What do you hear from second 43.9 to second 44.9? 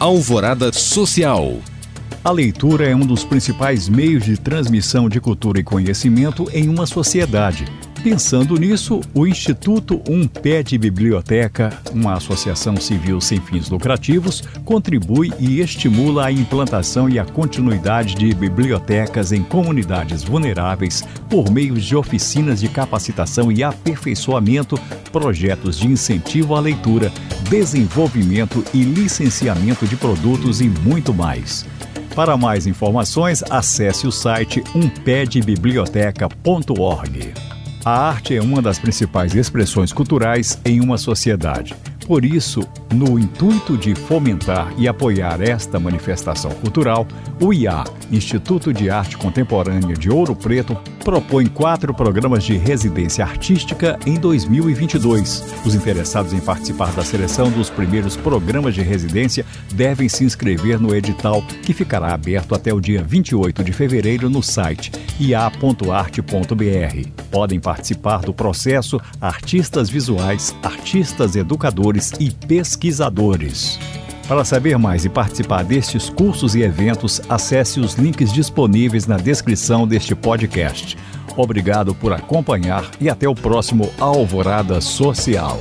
fomentar e